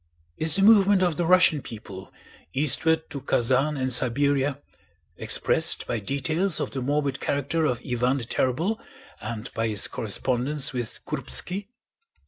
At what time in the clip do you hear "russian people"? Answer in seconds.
1.27-2.11